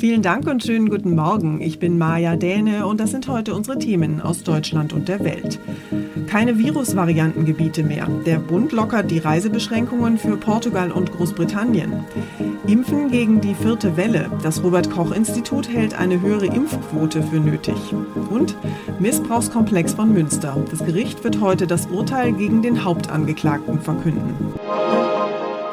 Vielen 0.00 0.22
Dank 0.22 0.46
und 0.46 0.64
schönen 0.64 0.88
guten 0.88 1.14
Morgen. 1.14 1.60
Ich 1.60 1.78
bin 1.78 1.98
Maja 1.98 2.34
Däne 2.34 2.86
und 2.86 3.00
das 3.00 3.10
sind 3.10 3.28
heute 3.28 3.54
unsere 3.54 3.78
Themen 3.78 4.22
aus 4.22 4.42
Deutschland 4.42 4.94
und 4.94 5.08
der 5.08 5.22
Welt. 5.22 5.60
Keine 6.26 6.58
Virusvariantengebiete 6.58 7.82
mehr. 7.82 8.08
Der 8.24 8.38
Bund 8.38 8.72
lockert 8.72 9.10
die 9.10 9.18
Reisebeschränkungen 9.18 10.16
für 10.16 10.38
Portugal 10.38 10.90
und 10.90 11.12
Großbritannien. 11.12 11.92
Impfen 12.66 13.10
gegen 13.10 13.42
die 13.42 13.54
vierte 13.54 13.98
Welle. 13.98 14.30
Das 14.42 14.64
Robert 14.64 14.90
Koch 14.90 15.12
Institut 15.12 15.68
hält 15.68 15.92
eine 15.92 16.22
höhere 16.22 16.46
Impfquote 16.46 17.22
für 17.22 17.38
nötig. 17.38 17.76
Und 18.30 18.56
Missbrauchskomplex 19.00 19.92
von 19.92 20.14
Münster. 20.14 20.56
Das 20.70 20.82
Gericht 20.82 21.24
wird 21.24 21.42
heute 21.42 21.66
das 21.66 21.84
Urteil 21.88 22.32
gegen 22.32 22.62
den 22.62 22.84
Hauptangeklagten 22.84 23.78
verkünden. 23.78 24.54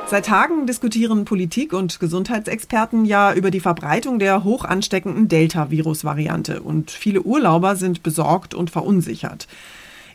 Seit 0.09 0.27
Tagen 0.27 0.65
diskutieren 0.65 1.25
Politik 1.25 1.73
und 1.73 1.99
Gesundheitsexperten 1.99 3.03
ja 3.03 3.33
über 3.33 3.51
die 3.51 3.59
Verbreitung 3.59 4.19
der 4.19 4.45
hoch 4.45 4.63
ansteckenden 4.63 5.27
Delta-Virus-Variante 5.27 6.61
und 6.61 6.91
viele 6.91 7.23
Urlauber 7.23 7.75
sind 7.75 8.03
besorgt 8.03 8.53
und 8.53 8.69
verunsichert. 8.69 9.49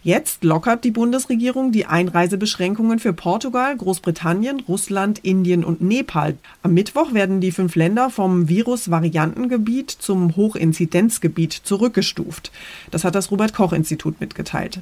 Jetzt 0.02 0.45
lockert 0.45 0.84
die 0.84 0.91
Bundesregierung 0.92 1.73
die 1.73 1.84
Einreisebeschränkungen 1.84 3.00
für 3.00 3.12
Portugal, 3.12 3.77
Großbritannien, 3.77 4.60
Russland, 4.66 5.19
Indien 5.19 5.62
und 5.62 5.83
Nepal. 5.83 6.38
Am 6.62 6.72
Mittwoch 6.72 7.12
werden 7.12 7.42
die 7.42 7.52
fünf 7.52 7.77
Länder 7.77 8.09
vom 8.09 8.48
Virus-Variantengebiet 8.48 9.91
zum 9.91 10.34
Hochinzidenzgebiet 10.34 11.52
zurückgestuft. 11.52 12.50
Das 12.91 13.05
hat 13.05 13.14
das 13.14 13.30
Robert 13.30 13.52
Koch 13.52 13.74
Institut 13.74 14.20
mitgeteilt. 14.20 14.80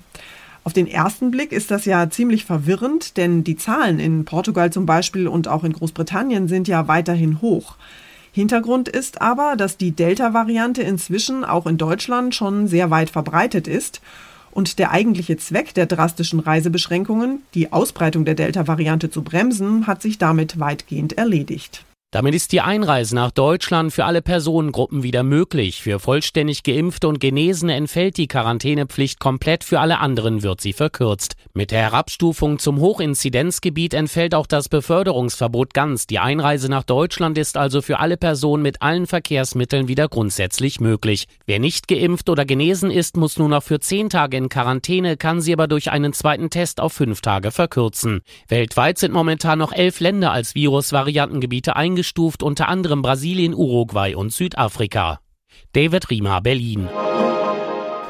Auf 0.62 0.72
den 0.72 0.86
ersten 0.86 1.30
Blick 1.30 1.52
ist 1.52 1.70
das 1.70 1.86
ja 1.86 2.10
ziemlich 2.10 2.44
verwirrend, 2.44 3.16
denn 3.16 3.44
die 3.44 3.56
Zahlen 3.56 3.98
in 3.98 4.24
Portugal 4.24 4.70
zum 4.72 4.84
Beispiel 4.84 5.26
und 5.26 5.48
auch 5.48 5.64
in 5.64 5.72
Großbritannien 5.72 6.48
sind 6.48 6.68
ja 6.68 6.86
weiterhin 6.86 7.40
hoch. 7.40 7.76
Hintergrund 8.32 8.88
ist 8.88 9.20
aber, 9.20 9.56
dass 9.56 9.76
die 9.76 9.90
Delta-Variante 9.90 10.82
inzwischen 10.82 11.44
auch 11.44 11.66
in 11.66 11.78
Deutschland 11.78 12.34
schon 12.34 12.68
sehr 12.68 12.90
weit 12.90 13.10
verbreitet 13.10 13.66
ist 13.66 14.00
und 14.52 14.78
der 14.78 14.90
eigentliche 14.90 15.36
Zweck 15.36 15.74
der 15.74 15.86
drastischen 15.86 16.40
Reisebeschränkungen, 16.40 17.42
die 17.54 17.72
Ausbreitung 17.72 18.24
der 18.24 18.34
Delta-Variante 18.34 19.10
zu 19.10 19.22
bremsen, 19.22 19.86
hat 19.86 20.02
sich 20.02 20.18
damit 20.18 20.60
weitgehend 20.60 21.16
erledigt. 21.16 21.84
Damit 22.12 22.34
ist 22.34 22.50
die 22.50 22.60
Einreise 22.60 23.14
nach 23.14 23.30
Deutschland 23.30 23.92
für 23.92 24.04
alle 24.04 24.20
Personengruppen 24.20 25.04
wieder 25.04 25.22
möglich. 25.22 25.80
Für 25.80 26.00
vollständig 26.00 26.64
Geimpfte 26.64 27.06
und 27.06 27.20
Genesene 27.20 27.76
entfällt 27.76 28.16
die 28.16 28.26
Quarantänepflicht 28.26 29.20
komplett, 29.20 29.62
für 29.62 29.78
alle 29.78 30.00
anderen 30.00 30.42
wird 30.42 30.60
sie 30.60 30.72
verkürzt. 30.72 31.36
Mit 31.54 31.70
der 31.70 31.82
Herabstufung 31.82 32.58
zum 32.58 32.80
Hochinzidenzgebiet 32.80 33.94
entfällt 33.94 34.34
auch 34.34 34.48
das 34.48 34.68
Beförderungsverbot 34.68 35.72
ganz. 35.72 36.08
Die 36.08 36.18
Einreise 36.18 36.68
nach 36.68 36.82
Deutschland 36.82 37.38
ist 37.38 37.56
also 37.56 37.80
für 37.80 38.00
alle 38.00 38.16
Personen 38.16 38.64
mit 38.64 38.82
allen 38.82 39.06
Verkehrsmitteln 39.06 39.86
wieder 39.86 40.08
grundsätzlich 40.08 40.80
möglich. 40.80 41.26
Wer 41.46 41.60
nicht 41.60 41.86
geimpft 41.86 42.28
oder 42.28 42.44
genesen 42.44 42.90
ist, 42.90 43.16
muss 43.16 43.38
nur 43.38 43.48
noch 43.48 43.62
für 43.62 43.78
zehn 43.78 44.10
Tage 44.10 44.36
in 44.36 44.48
Quarantäne, 44.48 45.16
kann 45.16 45.40
sie 45.40 45.52
aber 45.52 45.68
durch 45.68 45.92
einen 45.92 46.12
zweiten 46.12 46.50
Test 46.50 46.80
auf 46.80 46.92
fünf 46.92 47.20
Tage 47.20 47.52
verkürzen. 47.52 48.22
Weltweit 48.48 48.98
sind 48.98 49.12
momentan 49.12 49.60
noch 49.60 49.70
elf 49.72 50.00
Länder 50.00 50.32
als 50.32 50.56
Virusvariantengebiete 50.56 51.76
eingeschränkt 51.76 51.99
eingestuft, 52.00 52.42
unter 52.42 52.68
anderem 52.68 53.02
Brasilien, 53.02 53.54
Uruguay 53.54 54.14
und 54.14 54.32
Südafrika. 54.32 55.20
David 55.74 56.08
Riemer, 56.08 56.40
Berlin. 56.40 56.88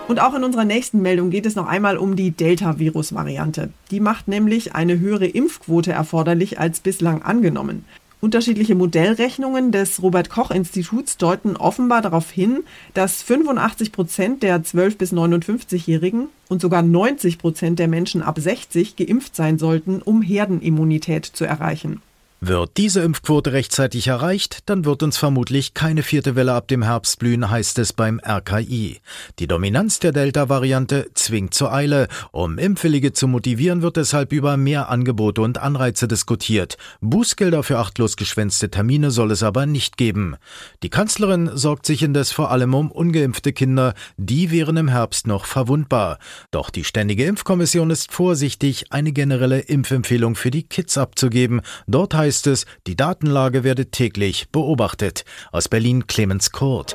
Und 0.07 0.21
auch 0.21 0.35
in 0.35 0.45
unserer 0.45 0.65
nächsten 0.65 1.03
Meldung 1.03 1.31
geht 1.31 1.47
es 1.47 1.57
noch 1.57 1.67
einmal 1.67 1.97
um 1.97 2.15
die 2.15 2.31
Delta-Virus-Variante. 2.31 3.71
Die 3.91 4.01
macht 4.01 4.29
nämlich 4.29 4.75
eine 4.75 4.99
höhere 4.99 5.27
Impfquote 5.27 5.93
erforderlich 5.93 6.59
als 6.59 6.81
bislang 6.81 7.23
angenommen. 7.23 7.85
Unterschiedliche 8.21 8.75
Modellrechnungen 8.75 9.73
des 9.73 10.03
Robert 10.03 10.31
Koch 10.31 10.51
Instituts 10.51 11.17
deuten 11.17 11.57
offenbar 11.57 12.03
darauf 12.03 12.31
hin, 12.31 12.65
dass 12.95 13.23
85 13.23 13.93
Prozent 13.93 14.43
der 14.43 14.63
12 14.63 14.99
bis 14.99 15.13
59-Jährigen 15.13 16.29
und 16.49 16.61
sogar 16.61 16.83
90 16.83 17.39
Prozent 17.39 17.79
der 17.79 17.89
Menschen 17.89 18.23
ab 18.23 18.39
60 18.39 18.97
geimpft 18.97 19.35
sein 19.35 19.59
sollten, 19.59 20.03
um 20.03 20.23
Herdenimmunität 20.23 21.25
zu 21.25 21.45
erreichen. 21.45 22.03
Wird 22.43 22.79
diese 22.79 23.03
Impfquote 23.03 23.53
rechtzeitig 23.53 24.07
erreicht, 24.07 24.61
dann 24.65 24.87
wird 24.87 25.03
uns 25.03 25.19
vermutlich 25.19 25.75
keine 25.75 26.03
vierte 26.03 26.37
Welle 26.37 26.55
ab 26.55 26.69
dem 26.69 26.83
Herbst 26.83 27.19
blühen, 27.19 27.51
heißt 27.51 27.79
es 27.79 27.93
beim 27.93 28.19
RKI. 28.19 29.03
Die 29.39 29.47
Dominanz 29.47 29.99
der 29.99 30.13
Delta-Variante 30.13 31.11
zwingt 31.13 31.53
zur 31.53 31.71
Eile. 31.71 32.09
Um 32.33 32.57
Impfwillige 32.57 33.13
zu 33.13 33.29
motivieren, 33.29 33.83
wird 33.83 33.99
deshalb 33.99 34.33
über 34.33 34.57
mehr 34.57 34.89
Angebote 34.89 35.43
und 35.43 35.59
Anreize 35.59 36.09
diskutiert. 36.09 36.79
Bußgelder 37.03 37.63
für 37.63 37.77
achtlos 37.77 38.17
geschwänzte 38.17 38.71
Termine 38.71 39.11
soll 39.11 39.33
es 39.33 39.43
aber 39.43 39.67
nicht 39.67 39.99
geben. 39.99 40.37
Die 40.83 40.89
Kanzlerin 40.89 41.51
sorgt 41.53 41.85
sich 41.85 42.03
indes 42.03 42.33
vor 42.33 42.51
allem 42.51 42.73
um 42.73 42.91
ungeimpfte 42.91 43.53
Kinder, 43.53 43.93
die 44.17 44.51
wären 44.51 44.79
im 44.79 44.89
Herbst 44.89 45.27
noch 45.27 45.45
verwundbar. 45.45 46.19
Doch 46.53 46.71
die 46.71 46.85
Ständige 46.85 47.27
Impfkommission 47.27 47.91
ist 47.91 48.11
vorsichtig, 48.11 48.87
eine 48.89 49.13
generelle 49.13 49.61
Impfempfehlung 49.61 50.37
für 50.37 50.51
die 50.51 50.63
Kids 50.63 50.97
abzugeben. 50.97 51.61
Dort 51.87 52.15
heißt 52.15 52.30
heißt 52.31 52.47
es, 52.47 52.65
die 52.87 52.95
Datenlage 52.95 53.65
werde 53.65 53.87
täglich 53.87 54.51
beobachtet. 54.51 55.25
Aus 55.51 55.69
Berlin 55.69 56.07
Clemens 56.07 56.53
Kurt. 56.53 56.95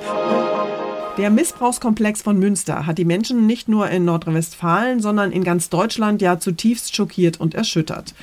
Der 1.18 1.30
Missbrauchskomplex 1.30 2.22
von 2.22 2.40
Münster 2.40 2.86
hat 2.86 2.98
die 2.98 3.04
Menschen 3.04 3.46
nicht 3.46 3.68
nur 3.68 3.90
in 3.90 4.06
Nordrhein-Westfalen, 4.06 5.02
sondern 5.02 5.34
in 5.34 5.44
ganz 5.44 5.68
Deutschland 5.70 6.22
ja 6.22 6.40
zutiefst 6.40 6.96
schockiert 6.96 7.38
und 7.38 7.54
erschüttert. 7.54 8.16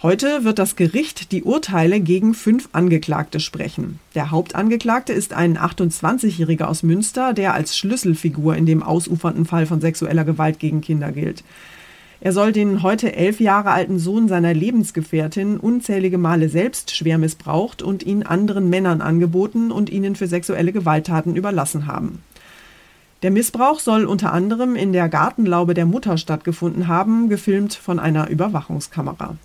Heute 0.00 0.44
wird 0.44 0.58
das 0.58 0.74
Gericht 0.74 1.32
die 1.32 1.42
Urteile 1.42 2.00
gegen 2.00 2.32
fünf 2.32 2.70
Angeklagte 2.72 3.40
sprechen. 3.40 3.98
Der 4.14 4.30
Hauptangeklagte 4.30 5.12
ist 5.12 5.34
ein 5.34 5.58
28-Jähriger 5.58 6.64
aus 6.64 6.82
Münster, 6.82 7.34
der 7.34 7.52
als 7.52 7.76
Schlüsselfigur 7.76 8.56
in 8.56 8.64
dem 8.64 8.82
ausufernden 8.82 9.44
Fall 9.44 9.66
von 9.66 9.82
sexueller 9.82 10.24
Gewalt 10.24 10.60
gegen 10.60 10.80
Kinder 10.80 11.12
gilt. 11.12 11.44
Er 12.20 12.32
soll 12.32 12.52
den 12.52 12.82
heute 12.82 13.14
elf 13.14 13.38
Jahre 13.38 13.70
alten 13.70 14.00
Sohn 14.00 14.26
seiner 14.26 14.52
Lebensgefährtin 14.52 15.56
unzählige 15.56 16.18
Male 16.18 16.48
selbst 16.48 16.94
schwer 16.96 17.16
missbraucht 17.16 17.80
und 17.80 18.02
ihn 18.02 18.24
anderen 18.24 18.68
Männern 18.68 19.00
angeboten 19.00 19.70
und 19.70 19.88
ihnen 19.88 20.16
für 20.16 20.26
sexuelle 20.26 20.72
Gewalttaten 20.72 21.36
überlassen 21.36 21.86
haben. 21.86 22.22
Der 23.22 23.30
Missbrauch 23.30 23.78
soll 23.78 24.04
unter 24.04 24.32
anderem 24.32 24.74
in 24.74 24.92
der 24.92 25.08
Gartenlaube 25.08 25.74
der 25.74 25.86
Mutter 25.86 26.18
stattgefunden 26.18 26.88
haben, 26.88 27.28
gefilmt 27.28 27.74
von 27.74 28.00
einer 28.00 28.28
Überwachungskamera. 28.28 29.36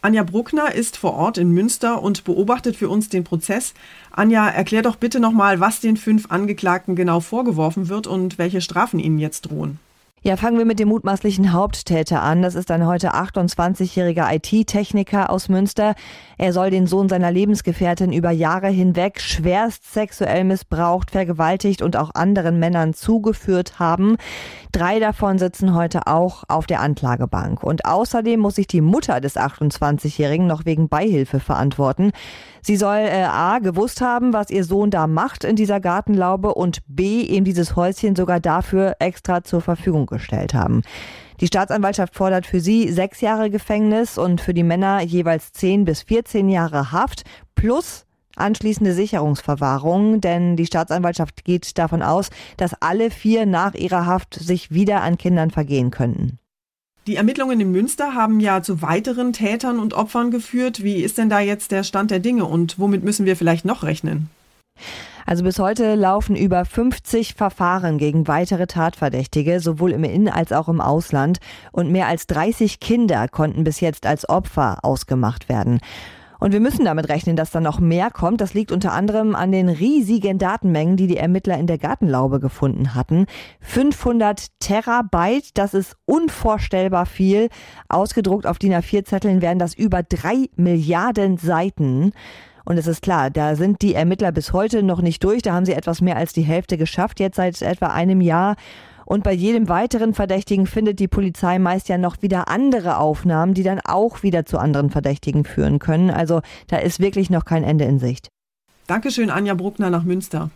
Anja 0.00 0.24
Bruckner 0.24 0.74
ist 0.74 0.96
vor 0.96 1.14
Ort 1.14 1.38
in 1.38 1.52
Münster 1.52 2.02
und 2.02 2.24
beobachtet 2.24 2.74
für 2.74 2.88
uns 2.88 3.08
den 3.08 3.22
Prozess. 3.22 3.74
Anja, 4.10 4.48
erklär 4.48 4.82
doch 4.82 4.96
bitte 4.96 5.20
nochmal, 5.20 5.60
was 5.60 5.78
den 5.78 5.96
fünf 5.96 6.30
Angeklagten 6.30 6.96
genau 6.96 7.20
vorgeworfen 7.20 7.88
wird 7.88 8.08
und 8.08 8.38
welche 8.38 8.60
Strafen 8.60 8.98
ihnen 8.98 9.20
jetzt 9.20 9.42
drohen. 9.42 9.78
Ja, 10.24 10.36
fangen 10.36 10.56
wir 10.56 10.64
mit 10.64 10.78
dem 10.78 10.86
mutmaßlichen 10.86 11.52
Haupttäter 11.52 12.22
an. 12.22 12.42
Das 12.42 12.54
ist 12.54 12.70
ein 12.70 12.86
heute 12.86 13.12
28-jähriger 13.12 14.32
IT-Techniker 14.32 15.30
aus 15.30 15.48
Münster. 15.48 15.96
Er 16.38 16.52
soll 16.52 16.70
den 16.70 16.86
Sohn 16.86 17.08
seiner 17.08 17.32
Lebensgefährtin 17.32 18.12
über 18.12 18.30
Jahre 18.30 18.68
hinweg 18.68 19.20
schwerst 19.20 19.92
sexuell 19.92 20.44
missbraucht, 20.44 21.10
vergewaltigt 21.10 21.82
und 21.82 21.96
auch 21.96 22.14
anderen 22.14 22.60
Männern 22.60 22.94
zugeführt 22.94 23.80
haben. 23.80 24.16
Drei 24.70 25.00
davon 25.00 25.38
sitzen 25.38 25.74
heute 25.74 26.06
auch 26.06 26.44
auf 26.46 26.66
der 26.66 26.82
Anklagebank. 26.82 27.64
Und 27.64 27.84
außerdem 27.84 28.38
muss 28.38 28.54
sich 28.54 28.68
die 28.68 28.80
Mutter 28.80 29.20
des 29.20 29.36
28-Jährigen 29.36 30.46
noch 30.46 30.64
wegen 30.64 30.88
Beihilfe 30.88 31.40
verantworten. 31.40 32.12
Sie 32.64 32.76
soll 32.76 32.98
äh, 32.98 33.24
A 33.24 33.58
gewusst 33.58 34.00
haben, 34.00 34.32
was 34.32 34.50
ihr 34.50 34.62
Sohn 34.62 34.92
da 34.92 35.08
macht 35.08 35.42
in 35.42 35.56
dieser 35.56 35.80
Gartenlaube 35.80 36.54
und 36.54 36.78
B 36.86 37.22
eben 37.22 37.44
dieses 37.44 37.74
Häuschen 37.74 38.14
sogar 38.14 38.38
dafür 38.38 38.94
extra 39.00 39.42
zur 39.42 39.60
Verfügung 39.60 40.11
gestellt 40.12 40.54
haben. 40.54 40.82
Die 41.40 41.48
Staatsanwaltschaft 41.48 42.14
fordert 42.14 42.46
für 42.46 42.60
sie 42.60 42.92
sechs 42.92 43.20
Jahre 43.20 43.50
Gefängnis 43.50 44.16
und 44.16 44.40
für 44.40 44.54
die 44.54 44.62
Männer 44.62 45.00
jeweils 45.00 45.52
zehn 45.52 45.84
bis 45.84 46.02
14 46.02 46.48
Jahre 46.48 46.92
Haft 46.92 47.24
plus 47.56 48.06
anschließende 48.36 48.94
Sicherungsverwahrung, 48.94 50.20
denn 50.20 50.56
die 50.56 50.66
Staatsanwaltschaft 50.66 51.44
geht 51.44 51.76
davon 51.78 52.02
aus, 52.02 52.30
dass 52.56 52.74
alle 52.80 53.10
vier 53.10 53.44
nach 53.46 53.74
ihrer 53.74 54.06
Haft 54.06 54.34
sich 54.34 54.70
wieder 54.70 55.02
an 55.02 55.18
Kindern 55.18 55.50
vergehen 55.50 55.90
könnten. 55.90 56.38
Die 57.08 57.16
Ermittlungen 57.16 57.60
in 57.60 57.72
Münster 57.72 58.14
haben 58.14 58.38
ja 58.38 58.62
zu 58.62 58.80
weiteren 58.80 59.32
Tätern 59.32 59.80
und 59.80 59.92
Opfern 59.92 60.30
geführt. 60.30 60.84
Wie 60.84 61.02
ist 61.02 61.18
denn 61.18 61.28
da 61.28 61.40
jetzt 61.40 61.72
der 61.72 61.82
Stand 61.82 62.12
der 62.12 62.20
Dinge 62.20 62.44
und 62.44 62.78
womit 62.78 63.02
müssen 63.02 63.26
wir 63.26 63.36
vielleicht 63.36 63.64
noch 63.64 63.82
rechnen? 63.82 64.30
Also 65.26 65.44
bis 65.44 65.58
heute 65.58 65.94
laufen 65.94 66.36
über 66.36 66.64
50 66.64 67.34
Verfahren 67.34 67.98
gegen 67.98 68.28
weitere 68.28 68.66
Tatverdächtige, 68.66 69.60
sowohl 69.60 69.92
im 69.92 70.04
In- 70.04 70.28
als 70.28 70.52
auch 70.52 70.68
im 70.68 70.80
Ausland. 70.80 71.38
Und 71.72 71.90
mehr 71.90 72.06
als 72.06 72.26
30 72.26 72.80
Kinder 72.80 73.28
konnten 73.28 73.64
bis 73.64 73.80
jetzt 73.80 74.06
als 74.06 74.28
Opfer 74.28 74.78
ausgemacht 74.82 75.48
werden. 75.48 75.80
Und 76.42 76.50
wir 76.50 76.58
müssen 76.58 76.84
damit 76.84 77.08
rechnen, 77.08 77.36
dass 77.36 77.52
da 77.52 77.60
noch 77.60 77.78
mehr 77.78 78.10
kommt. 78.10 78.40
Das 78.40 78.52
liegt 78.52 78.72
unter 78.72 78.92
anderem 78.92 79.36
an 79.36 79.52
den 79.52 79.68
riesigen 79.68 80.38
Datenmengen, 80.38 80.96
die 80.96 81.06
die 81.06 81.16
Ermittler 81.16 81.56
in 81.56 81.68
der 81.68 81.78
Gartenlaube 81.78 82.40
gefunden 82.40 82.96
hatten. 82.96 83.26
500 83.60 84.48
Terabyte, 84.58 85.50
das 85.54 85.72
ist 85.72 85.94
unvorstellbar 86.04 87.06
viel. 87.06 87.48
Ausgedruckt 87.88 88.48
auf 88.48 88.58
DIN 88.58 88.74
A4-Zetteln 88.74 89.40
wären 89.40 89.60
das 89.60 89.72
über 89.74 90.02
drei 90.02 90.48
Milliarden 90.56 91.36
Seiten. 91.36 92.12
Und 92.64 92.78
es 92.78 92.86
ist 92.86 93.02
klar, 93.02 93.30
da 93.30 93.56
sind 93.56 93.82
die 93.82 93.94
Ermittler 93.94 94.32
bis 94.32 94.52
heute 94.52 94.82
noch 94.82 95.00
nicht 95.02 95.22
durch. 95.24 95.42
Da 95.42 95.52
haben 95.52 95.66
sie 95.66 95.72
etwas 95.72 96.00
mehr 96.00 96.16
als 96.16 96.32
die 96.32 96.42
Hälfte 96.42 96.78
geschafft, 96.78 97.20
jetzt 97.20 97.36
seit 97.36 97.60
etwa 97.62 97.86
einem 97.88 98.20
Jahr. 98.20 98.56
Und 99.04 99.24
bei 99.24 99.32
jedem 99.32 99.68
weiteren 99.68 100.14
Verdächtigen 100.14 100.66
findet 100.66 101.00
die 101.00 101.08
Polizei 101.08 101.58
meist 101.58 101.88
ja 101.88 101.98
noch 101.98 102.22
wieder 102.22 102.48
andere 102.48 102.98
Aufnahmen, 102.98 103.54
die 103.54 103.62
dann 103.62 103.80
auch 103.84 104.22
wieder 104.22 104.46
zu 104.46 104.58
anderen 104.58 104.90
Verdächtigen 104.90 105.44
führen 105.44 105.78
können. 105.78 106.10
Also 106.10 106.40
da 106.68 106.78
ist 106.78 107.00
wirklich 107.00 107.28
noch 107.28 107.44
kein 107.44 107.64
Ende 107.64 107.84
in 107.84 107.98
Sicht. 107.98 108.28
Dankeschön, 108.86 109.30
Anja 109.30 109.54
Bruckner 109.54 109.90
nach 109.90 110.04
Münster. 110.04 110.50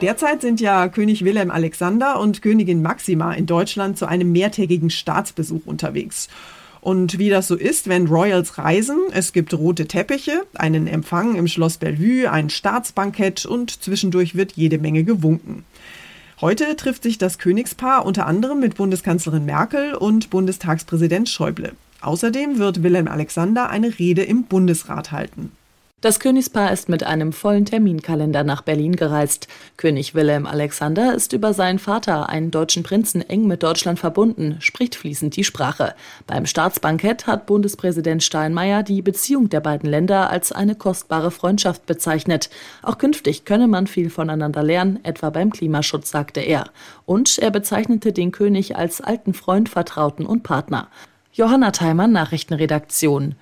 Derzeit 0.00 0.42
sind 0.42 0.60
ja 0.60 0.88
König 0.88 1.24
Wilhelm 1.24 1.50
Alexander 1.50 2.20
und 2.20 2.42
Königin 2.42 2.82
Maxima 2.82 3.32
in 3.32 3.46
Deutschland 3.46 3.96
zu 3.96 4.06
einem 4.06 4.32
mehrtägigen 4.32 4.90
Staatsbesuch 4.90 5.66
unterwegs. 5.66 6.28
Und 6.84 7.18
wie 7.18 7.30
das 7.30 7.48
so 7.48 7.54
ist, 7.54 7.88
wenn 7.88 8.08
Royals 8.08 8.58
reisen, 8.58 8.98
es 9.10 9.32
gibt 9.32 9.54
rote 9.54 9.86
Teppiche, 9.86 10.42
einen 10.52 10.86
Empfang 10.86 11.34
im 11.34 11.48
Schloss 11.48 11.78
Bellevue, 11.78 12.30
ein 12.30 12.50
Staatsbankett 12.50 13.46
und 13.46 13.82
zwischendurch 13.82 14.34
wird 14.34 14.52
jede 14.52 14.76
Menge 14.76 15.02
gewunken. 15.02 15.64
Heute 16.42 16.76
trifft 16.76 17.02
sich 17.02 17.16
das 17.16 17.38
Königspaar 17.38 18.04
unter 18.04 18.26
anderem 18.26 18.60
mit 18.60 18.74
Bundeskanzlerin 18.74 19.46
Merkel 19.46 19.94
und 19.94 20.28
Bundestagspräsident 20.28 21.30
Schäuble. 21.30 21.72
Außerdem 22.02 22.58
wird 22.58 22.82
Wilhelm 22.82 23.08
Alexander 23.08 23.70
eine 23.70 23.98
Rede 23.98 24.22
im 24.22 24.42
Bundesrat 24.44 25.10
halten. 25.10 25.52
Das 26.04 26.20
Königspaar 26.20 26.70
ist 26.70 26.90
mit 26.90 27.02
einem 27.02 27.32
vollen 27.32 27.64
Terminkalender 27.64 28.44
nach 28.44 28.60
Berlin 28.60 28.94
gereist. 28.94 29.48
König 29.78 30.14
Wilhelm 30.14 30.44
Alexander 30.44 31.14
ist 31.14 31.32
über 31.32 31.54
seinen 31.54 31.78
Vater, 31.78 32.28
einen 32.28 32.50
deutschen 32.50 32.82
Prinzen, 32.82 33.22
eng 33.22 33.46
mit 33.46 33.62
Deutschland 33.62 33.98
verbunden, 33.98 34.56
spricht 34.58 34.96
fließend 34.96 35.34
die 35.34 35.44
Sprache. 35.44 35.94
Beim 36.26 36.44
Staatsbankett 36.44 37.26
hat 37.26 37.46
Bundespräsident 37.46 38.22
Steinmeier 38.22 38.82
die 38.82 39.00
Beziehung 39.00 39.48
der 39.48 39.60
beiden 39.60 39.88
Länder 39.88 40.28
als 40.28 40.52
eine 40.52 40.74
kostbare 40.74 41.30
Freundschaft 41.30 41.86
bezeichnet. 41.86 42.50
Auch 42.82 42.98
künftig 42.98 43.46
könne 43.46 43.66
man 43.66 43.86
viel 43.86 44.10
voneinander 44.10 44.62
lernen, 44.62 45.00
etwa 45.04 45.30
beim 45.30 45.50
Klimaschutz, 45.50 46.10
sagte 46.10 46.40
er. 46.40 46.66
Und 47.06 47.38
er 47.38 47.50
bezeichnete 47.50 48.12
den 48.12 48.30
König 48.30 48.76
als 48.76 49.00
alten 49.00 49.32
Freund, 49.32 49.70
Vertrauten 49.70 50.26
und 50.26 50.42
Partner. 50.42 50.88
Johanna 51.32 51.70
Theimann, 51.70 52.12
Nachrichtenredaktion. 52.12 53.36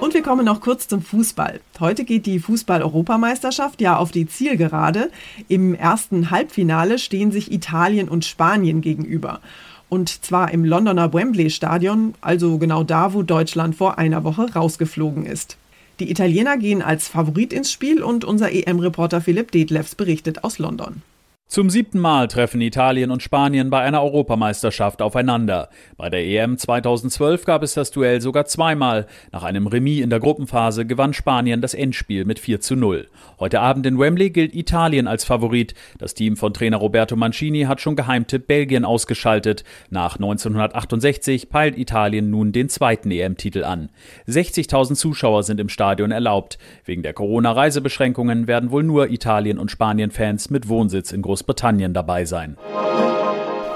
Und 0.00 0.14
wir 0.14 0.22
kommen 0.22 0.44
noch 0.44 0.60
kurz 0.60 0.86
zum 0.86 1.02
Fußball. 1.02 1.60
Heute 1.80 2.04
geht 2.04 2.24
die 2.26 2.38
Fußball-Europameisterschaft 2.38 3.80
ja 3.80 3.96
auf 3.96 4.12
die 4.12 4.28
Zielgerade. 4.28 5.10
Im 5.48 5.74
ersten 5.74 6.30
Halbfinale 6.30 7.00
stehen 7.00 7.32
sich 7.32 7.50
Italien 7.50 8.08
und 8.08 8.24
Spanien 8.24 8.80
gegenüber. 8.80 9.40
Und 9.88 10.24
zwar 10.24 10.52
im 10.52 10.64
Londoner 10.64 11.12
Wembley 11.12 11.50
Stadion, 11.50 12.14
also 12.20 12.58
genau 12.58 12.84
da, 12.84 13.12
wo 13.12 13.22
Deutschland 13.22 13.74
vor 13.74 13.98
einer 13.98 14.22
Woche 14.22 14.54
rausgeflogen 14.54 15.26
ist. 15.26 15.56
Die 15.98 16.10
Italiener 16.12 16.58
gehen 16.58 16.80
als 16.80 17.08
Favorit 17.08 17.52
ins 17.52 17.72
Spiel 17.72 18.00
und 18.00 18.24
unser 18.24 18.52
EM-Reporter 18.52 19.20
Philipp 19.20 19.50
Detlefs 19.50 19.96
berichtet 19.96 20.44
aus 20.44 20.60
London. 20.60 21.02
Zum 21.50 21.70
siebten 21.70 21.98
Mal 21.98 22.28
treffen 22.28 22.60
Italien 22.60 23.10
und 23.10 23.22
Spanien 23.22 23.70
bei 23.70 23.80
einer 23.80 24.02
Europameisterschaft 24.02 25.00
aufeinander. 25.00 25.70
Bei 25.96 26.10
der 26.10 26.22
EM 26.22 26.58
2012 26.58 27.46
gab 27.46 27.62
es 27.62 27.72
das 27.72 27.90
Duell 27.90 28.20
sogar 28.20 28.44
zweimal. 28.44 29.06
Nach 29.32 29.44
einem 29.44 29.66
Remis 29.66 30.02
in 30.02 30.10
der 30.10 30.20
Gruppenphase 30.20 30.84
gewann 30.84 31.14
Spanien 31.14 31.62
das 31.62 31.72
Endspiel 31.72 32.26
mit 32.26 32.38
4 32.38 32.60
zu 32.60 32.76
0. 32.76 33.08
Heute 33.40 33.60
Abend 33.60 33.86
in 33.86 33.98
Wembley 33.98 34.28
gilt 34.28 34.54
Italien 34.54 35.08
als 35.08 35.24
Favorit. 35.24 35.72
Das 35.96 36.12
Team 36.12 36.36
von 36.36 36.52
Trainer 36.52 36.76
Roberto 36.76 37.16
Mancini 37.16 37.62
hat 37.62 37.80
schon 37.80 37.96
Geheimtipp 37.96 38.46
Belgien 38.46 38.84
ausgeschaltet. 38.84 39.64
Nach 39.88 40.16
1968 40.16 41.48
peilt 41.48 41.78
Italien 41.78 42.28
nun 42.28 42.52
den 42.52 42.68
zweiten 42.68 43.10
EM-Titel 43.10 43.64
an. 43.64 43.88
60.000 44.28 44.96
Zuschauer 44.96 45.44
sind 45.44 45.60
im 45.60 45.70
Stadion 45.70 46.10
erlaubt. 46.10 46.58
Wegen 46.84 47.02
der 47.02 47.14
Corona-Reisebeschränkungen 47.14 48.46
werden 48.46 48.70
wohl 48.70 48.82
nur 48.82 49.08
Italien- 49.08 49.58
und 49.58 49.70
Spanien-Fans 49.70 50.50
mit 50.50 50.68
Wohnsitz 50.68 51.10
in 51.10 51.22
Großbritannien 51.22 51.37
Großbritannien 51.38 51.94
dabei 51.94 52.24
sein. 52.24 52.56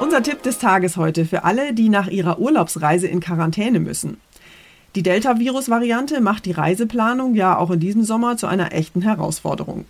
Unser 0.00 0.22
Tipp 0.22 0.42
des 0.42 0.58
Tages 0.58 0.96
heute 0.96 1.24
für 1.24 1.44
alle, 1.44 1.72
die 1.72 1.88
nach 1.88 2.08
ihrer 2.08 2.40
Urlaubsreise 2.40 3.06
in 3.06 3.20
Quarantäne 3.20 3.78
müssen. 3.78 4.16
Die 4.96 5.04
Delta-Virus-Variante 5.04 6.20
macht 6.20 6.44
die 6.44 6.52
Reiseplanung 6.52 7.34
ja 7.34 7.56
auch 7.56 7.70
in 7.70 7.78
diesem 7.78 8.02
Sommer 8.02 8.36
zu 8.36 8.48
einer 8.48 8.72
echten 8.72 9.00
Herausforderung. 9.00 9.84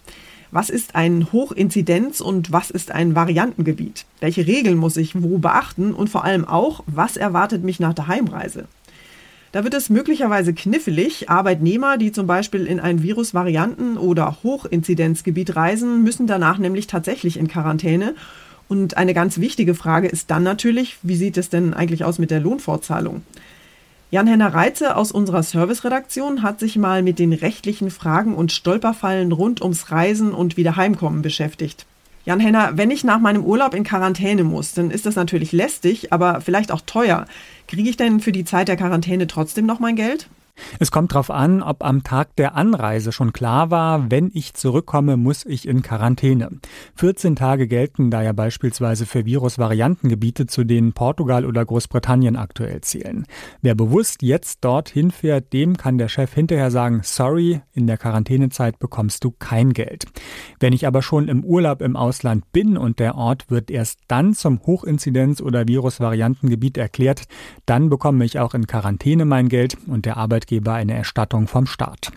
Was 0.51 0.69
ist 0.69 0.95
ein 0.95 1.29
Hochinzidenz- 1.33 2.21
und 2.21 2.53
was 2.53 2.71
ist 2.71 2.93
ein 2.93 3.15
Variantengebiet? 3.15 4.05
Welche 4.21 4.47
Regeln 4.47 4.77
muss 4.77 4.99
ich 4.99 5.21
wo 5.23 5.39
beachten? 5.39 5.95
Und 5.95 6.11
vor 6.11 6.25
allem 6.25 6.47
auch, 6.47 6.85
was 6.87 7.17
erwartet 7.17 7.65
mich 7.65 7.81
nach 7.81 7.95
der 7.95 8.07
Heimreise? 8.07 8.67
Da 9.53 9.65
wird 9.65 9.75
es 9.75 9.91
möglicherweise 9.91 10.55
knifflig. 10.55 11.29
Arbeitnehmer, 11.29 11.99
die 11.99 12.11
zum 12.11 12.27
Beispiel 12.27 12.67
in 12.67 12.81
ein 12.81 13.03
Virusvarianten- 13.03 13.99
oder 13.99 14.39
Hochinzidenzgebiet 14.43 15.55
reisen, 15.55 16.03
müssen 16.03 16.27
danach 16.27 16.57
nämlich 16.57 16.87
tatsächlich 16.87 17.37
in 17.37 17.49
Quarantäne. 17.49 18.15
Und 18.69 18.97
eine 18.97 19.13
ganz 19.13 19.39
wichtige 19.39 19.75
Frage 19.75 20.09
ist 20.09 20.31
dann 20.31 20.43
natürlich, 20.43 20.97
wie 21.03 21.17
sieht 21.17 21.37
es 21.37 21.51
denn 21.51 21.75
eigentlich 21.75 22.05
aus 22.05 22.19
mit 22.19 22.31
der 22.31 22.41
Lohnfortzahlung? 22.41 23.23
Jan-Henner 24.11 24.55
Reitze 24.55 24.97
aus 24.97 25.13
unserer 25.13 25.43
Serviceredaktion 25.43 26.43
hat 26.43 26.59
sich 26.59 26.77
mal 26.77 27.03
mit 27.03 27.19
den 27.19 27.35
rechtlichen 27.35 27.91
Fragen 27.91 28.35
und 28.35 28.53
Stolperfallen 28.53 29.33
rund 29.33 29.61
ums 29.61 29.91
Reisen 29.91 30.33
und 30.33 30.57
Wiederheimkommen 30.57 31.21
beschäftigt. 31.21 31.85
Jan-Henner, 32.25 32.77
wenn 32.77 32.91
ich 32.91 33.03
nach 33.03 33.19
meinem 33.19 33.45
Urlaub 33.45 33.75
in 33.75 33.85
Quarantäne 33.85 34.45
muss, 34.45 34.75
dann 34.75 34.91
ist 34.91 35.07
das 35.07 35.17
natürlich 35.17 35.53
lästig, 35.53 36.13
aber 36.13 36.41
vielleicht 36.41 36.71
auch 36.71 36.81
teuer. 36.81 37.27
Kriege 37.67 37.91
ich 37.91 37.97
denn 37.97 38.21
für 38.21 38.33
die 38.33 38.45
Zeit 38.45 38.69
der 38.69 38.77
Quarantäne 38.77 39.27
trotzdem 39.27 39.67
noch 39.67 39.81
mein 39.81 39.97
Geld? 39.97 40.29
Es 40.79 40.91
kommt 40.91 41.13
darauf 41.13 41.31
an, 41.31 41.63
ob 41.63 41.85
am 41.85 42.03
Tag 42.03 42.37
der 42.37 42.55
Anreise 42.55 43.13
schon 43.13 43.33
klar 43.33 43.71
war, 43.71 44.11
wenn 44.11 44.31
ich 44.35 44.55
zurückkomme, 44.55 45.17
muss 45.17 45.47
ich 45.47 45.67
in 45.67 45.83
Quarantäne. 45.83 46.49
14 46.97 47.37
Tage 47.37 47.67
gelten 47.67 48.11
da 48.11 48.23
ja 48.23 48.33
beispielsweise 48.33 49.07
für 49.07 49.25
Virusvariantengebiete, 49.25 50.47
zu 50.47 50.65
denen 50.65 50.93
Portugal 50.93 51.47
oder 51.47 51.65
Großbritannien 51.65 52.37
aktuell 52.37 52.81
zählen. 52.81 53.27
Wer 53.61 53.75
bewusst 53.75 54.23
jetzt 54.23 54.65
dorthin 54.65 55.11
fährt, 55.11 55.53
dem 55.53 55.77
kann 55.77 55.99
der 55.99 56.09
Chef 56.09 56.33
hinterher 56.35 56.71
sagen, 56.71 57.01
sorry, 57.03 57.63
in 57.73 57.87
der 57.87 57.99
Quarantänezeit 57.99 58.79
bekommst 58.79 59.25
du 59.25 59.31
kein 59.31 59.73
Geld. 59.73 60.07
Wenn 60.61 60.73
ich 60.73 60.87
aber 60.87 61.03
schon 61.03 61.29
im 61.29 61.45
Urlaub 61.45 61.81
im 61.81 61.97
Ausland 61.97 62.51
bin 62.53 62.77
und 62.77 62.99
der 62.99 63.15
Ort 63.17 63.51
wird 63.51 63.71
erst 63.71 64.01
dann 64.09 64.35
zum 64.35 64.59
Hochinzidenz- 64.59 65.43
oder 65.43 65.67
Virusvariantengebiet 65.67 66.77
erklärt, 66.77 67.25
dann 67.67 67.89
bekomme 67.89 68.25
ich 68.25 68.39
auch 68.39 68.55
in 68.55 68.67
Quarantäne 68.67 69.25
mein 69.25 69.49
Geld 69.49 69.77
und 69.87 70.07
der 70.07 70.17
Arbeitgeber 70.17 70.42
Arbeitgeber 70.43 70.75
eine 70.75 70.95
Erstattung 70.95 71.47
vom 71.47 71.67
Staat. 71.67 72.11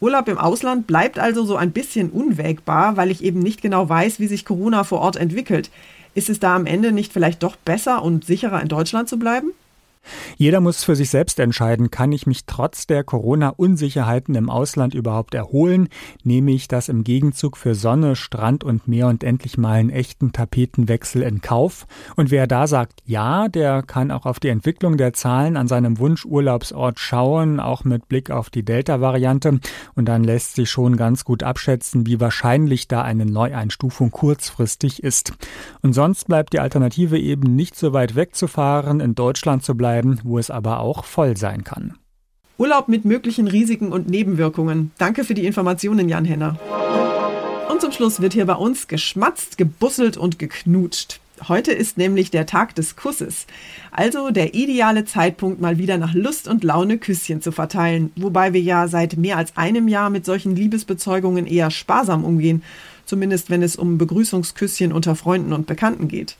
Urlaub 0.00 0.28
im 0.28 0.36
Ausland 0.38 0.86
bleibt 0.86 1.18
also 1.18 1.44
so 1.44 1.56
ein 1.56 1.72
bisschen 1.72 2.10
unwägbar, 2.10 2.96
weil 2.96 3.10
ich 3.10 3.24
eben 3.24 3.40
nicht 3.40 3.62
genau 3.62 3.88
weiß, 3.88 4.20
wie 4.20 4.26
sich 4.26 4.44
Corona 4.44 4.84
vor 4.84 5.00
Ort 5.00 5.16
entwickelt. 5.16 5.70
Ist 6.14 6.28
es 6.28 6.40
da 6.40 6.56
am 6.56 6.66
Ende 6.66 6.92
nicht 6.92 7.12
vielleicht 7.12 7.42
doch 7.42 7.56
besser 7.56 8.02
und 8.02 8.24
sicherer 8.24 8.60
in 8.60 8.68
Deutschland 8.68 9.08
zu 9.08 9.18
bleiben? 9.18 9.52
Jeder 10.36 10.60
muss 10.60 10.84
für 10.84 10.96
sich 10.96 11.10
selbst 11.10 11.38
entscheiden, 11.38 11.90
kann 11.90 12.12
ich 12.12 12.26
mich 12.26 12.46
trotz 12.46 12.86
der 12.86 13.04
Corona-Unsicherheiten 13.04 14.34
im 14.34 14.48
Ausland 14.48 14.94
überhaupt 14.94 15.34
erholen? 15.34 15.88
Nehme 16.24 16.52
ich 16.52 16.66
das 16.66 16.88
im 16.88 17.04
Gegenzug 17.04 17.56
für 17.56 17.74
Sonne, 17.74 18.16
Strand 18.16 18.64
und 18.64 18.88
Meer 18.88 19.08
und 19.08 19.22
endlich 19.22 19.58
mal 19.58 19.74
einen 19.74 19.90
echten 19.90 20.32
Tapetenwechsel 20.32 21.22
in 21.22 21.42
Kauf? 21.42 21.86
Und 22.16 22.30
wer 22.30 22.46
da 22.46 22.66
sagt 22.66 23.02
ja, 23.04 23.48
der 23.48 23.82
kann 23.82 24.10
auch 24.10 24.24
auf 24.24 24.40
die 24.40 24.48
Entwicklung 24.48 24.96
der 24.96 25.12
Zahlen 25.12 25.56
an 25.56 25.68
seinem 25.68 25.98
Wunschurlaubsort 25.98 26.98
schauen, 26.98 27.60
auch 27.60 27.84
mit 27.84 28.08
Blick 28.08 28.30
auf 28.30 28.48
die 28.48 28.64
Delta-Variante. 28.64 29.60
Und 29.94 30.06
dann 30.06 30.24
lässt 30.24 30.54
sich 30.54 30.70
schon 30.70 30.96
ganz 30.96 31.24
gut 31.24 31.42
abschätzen, 31.42 32.06
wie 32.06 32.18
wahrscheinlich 32.18 32.88
da 32.88 33.02
eine 33.02 33.26
Neueinstufung 33.26 34.10
kurzfristig 34.10 35.02
ist. 35.02 35.34
Und 35.82 35.92
sonst 35.92 36.28
bleibt 36.28 36.54
die 36.54 36.60
Alternative 36.60 37.18
eben 37.18 37.54
nicht 37.54 37.76
so 37.76 37.92
weit 37.92 38.14
wegzufahren, 38.14 39.00
in 39.00 39.14
Deutschland 39.14 39.62
zu 39.62 39.76
bleiben 39.76 39.89
bleiben, 39.90 40.20
wo 40.22 40.38
es 40.38 40.50
aber 40.50 40.80
auch 40.80 41.04
voll 41.04 41.36
sein 41.36 41.64
kann. 41.64 41.94
Urlaub 42.58 42.88
mit 42.88 43.04
möglichen 43.04 43.48
Risiken 43.48 43.90
und 43.90 44.08
Nebenwirkungen. 44.08 44.92
Danke 44.98 45.24
für 45.24 45.34
die 45.34 45.46
Informationen, 45.46 46.08
Jan 46.08 46.24
Henner. 46.24 46.58
Und 47.68 47.80
zum 47.80 47.90
Schluss 47.90 48.20
wird 48.20 48.34
hier 48.34 48.46
bei 48.46 48.54
uns 48.54 48.86
geschmatzt, 48.86 49.58
gebusselt 49.58 50.16
und 50.16 50.38
geknutscht. 50.38 51.18
Heute 51.48 51.72
ist 51.72 51.98
nämlich 51.98 52.30
der 52.30 52.46
Tag 52.46 52.74
des 52.76 52.94
Kusses. 52.94 53.46
Also 53.90 54.30
der 54.30 54.54
ideale 54.54 55.06
Zeitpunkt, 55.06 55.60
mal 55.60 55.78
wieder 55.78 55.98
nach 55.98 56.14
Lust 56.14 56.46
und 56.46 56.62
Laune 56.62 56.98
Küsschen 56.98 57.42
zu 57.42 57.50
verteilen. 57.50 58.12
Wobei 58.14 58.52
wir 58.52 58.60
ja 58.60 58.86
seit 58.86 59.16
mehr 59.16 59.38
als 59.38 59.56
einem 59.56 59.88
Jahr 59.88 60.10
mit 60.10 60.24
solchen 60.24 60.54
Liebesbezeugungen 60.54 61.46
eher 61.46 61.70
sparsam 61.72 62.24
umgehen. 62.24 62.62
Zumindest 63.06 63.50
wenn 63.50 63.62
es 63.62 63.74
um 63.74 63.98
Begrüßungsküsschen 63.98 64.92
unter 64.92 65.16
Freunden 65.16 65.52
und 65.52 65.66
Bekannten 65.66 66.06
geht. 66.06 66.36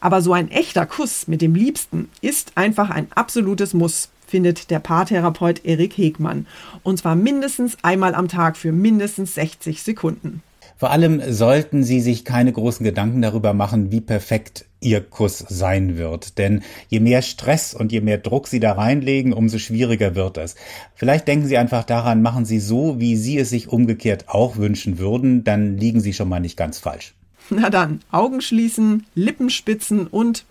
Aber 0.00 0.22
so 0.22 0.32
ein 0.32 0.50
echter 0.50 0.86
Kuss 0.86 1.28
mit 1.28 1.42
dem 1.42 1.54
Liebsten 1.54 2.08
ist 2.22 2.52
einfach 2.56 2.90
ein 2.90 3.06
absolutes 3.14 3.74
Muss, 3.74 4.08
findet 4.26 4.70
der 4.70 4.78
Paartherapeut 4.78 5.64
Erik 5.64 5.96
Hegmann. 5.98 6.46
Und 6.82 6.98
zwar 6.98 7.14
mindestens 7.14 7.76
einmal 7.82 8.14
am 8.14 8.28
Tag 8.28 8.56
für 8.56 8.72
mindestens 8.72 9.34
60 9.34 9.82
Sekunden. 9.82 10.42
Vor 10.80 10.90
allem 10.90 11.20
sollten 11.30 11.84
Sie 11.84 12.00
sich 12.00 12.24
keine 12.24 12.52
großen 12.52 12.84
Gedanken 12.84 13.20
darüber 13.20 13.52
machen, 13.52 13.92
wie 13.92 14.00
perfekt 14.00 14.64
Ihr 14.80 15.02
Kuss 15.02 15.44
sein 15.46 15.98
wird. 15.98 16.38
Denn 16.38 16.62
je 16.88 17.00
mehr 17.00 17.20
Stress 17.20 17.74
und 17.74 17.92
je 17.92 18.00
mehr 18.00 18.16
Druck 18.16 18.48
Sie 18.48 18.60
da 18.60 18.72
reinlegen, 18.72 19.34
umso 19.34 19.58
schwieriger 19.58 20.14
wird 20.14 20.38
es. 20.38 20.54
Vielleicht 20.94 21.28
denken 21.28 21.46
Sie 21.46 21.58
einfach 21.58 21.84
daran, 21.84 22.22
machen 22.22 22.46
Sie 22.46 22.60
so, 22.60 22.98
wie 22.98 23.16
Sie 23.16 23.36
es 23.36 23.50
sich 23.50 23.68
umgekehrt 23.68 24.30
auch 24.30 24.56
wünschen 24.56 24.98
würden, 24.98 25.44
dann 25.44 25.76
liegen 25.76 26.00
Sie 26.00 26.14
schon 26.14 26.30
mal 26.30 26.40
nicht 26.40 26.56
ganz 26.56 26.78
falsch. 26.78 27.12
Na 27.50 27.70
dann, 27.70 28.00
Augen 28.10 28.40
schließen, 28.40 29.06
Lippen 29.14 29.50
spitzen 29.50 30.06
und 30.06 30.44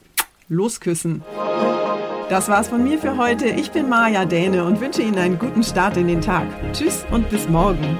losküssen. 0.47 1.23
Das 2.29 2.47
war's 2.47 2.67
von 2.67 2.83
mir 2.83 2.99
für 2.99 3.17
heute. 3.17 3.47
Ich 3.47 3.71
bin 3.71 3.89
Maja 3.89 4.25
Däne 4.25 4.63
und 4.63 4.79
wünsche 4.79 5.01
Ihnen 5.01 5.17
einen 5.17 5.39
guten 5.39 5.63
Start 5.63 5.97
in 5.97 6.07
den 6.07 6.21
Tag. 6.21 6.47
Tschüss 6.73 7.05
und 7.11 7.29
bis 7.29 7.49
morgen. 7.49 7.97